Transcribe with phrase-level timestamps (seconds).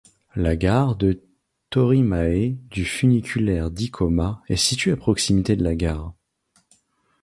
[0.35, 1.21] La gare de
[1.69, 6.15] Toriimae du funiculaire d'Ikoma est située à proximité de la gare.